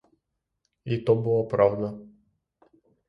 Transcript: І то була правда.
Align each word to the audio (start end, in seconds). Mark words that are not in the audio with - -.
І 0.83 0.97
то 0.97 1.15
була 1.15 1.43
правда. 1.43 1.97